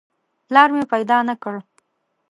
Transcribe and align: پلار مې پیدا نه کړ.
پلار 0.47 0.69
مې 0.75 0.83
پیدا 0.93 1.17
نه 1.29 1.35
کړ. 1.43 1.55